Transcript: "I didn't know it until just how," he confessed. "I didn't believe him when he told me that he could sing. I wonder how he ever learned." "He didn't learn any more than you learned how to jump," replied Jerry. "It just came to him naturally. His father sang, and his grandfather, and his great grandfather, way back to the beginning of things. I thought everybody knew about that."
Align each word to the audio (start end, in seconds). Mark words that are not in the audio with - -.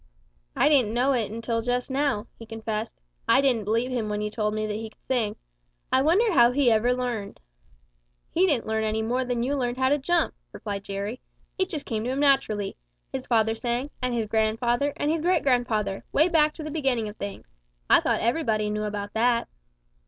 "I 0.55 0.67
didn't 0.67 0.95
know 0.95 1.13
it 1.13 1.29
until 1.29 1.61
just 1.61 1.93
how," 1.93 2.25
he 2.39 2.47
confessed. 2.47 2.99
"I 3.27 3.39
didn't 3.39 3.65
believe 3.65 3.91
him 3.91 4.09
when 4.09 4.19
he 4.19 4.31
told 4.31 4.55
me 4.55 4.65
that 4.65 4.73
he 4.73 4.89
could 4.89 5.05
sing. 5.07 5.35
I 5.93 6.01
wonder 6.01 6.31
how 6.31 6.49
he 6.49 6.71
ever 6.71 6.91
learned." 6.91 7.39
"He 8.31 8.47
didn't 8.47 8.65
learn 8.65 8.83
any 8.83 9.03
more 9.03 9.23
than 9.23 9.43
you 9.43 9.55
learned 9.55 9.77
how 9.77 9.89
to 9.89 9.99
jump," 9.99 10.33
replied 10.53 10.85
Jerry. 10.85 11.21
"It 11.59 11.69
just 11.69 11.85
came 11.85 12.03
to 12.05 12.09
him 12.09 12.19
naturally. 12.19 12.75
His 13.13 13.27
father 13.27 13.53
sang, 13.53 13.91
and 14.01 14.15
his 14.15 14.25
grandfather, 14.25 14.91
and 14.97 15.11
his 15.11 15.21
great 15.21 15.43
grandfather, 15.43 16.03
way 16.11 16.27
back 16.29 16.55
to 16.55 16.63
the 16.63 16.71
beginning 16.71 17.07
of 17.07 17.15
things. 17.17 17.53
I 17.87 17.99
thought 17.99 18.21
everybody 18.21 18.71
knew 18.71 18.85
about 18.85 19.13
that." 19.13 19.47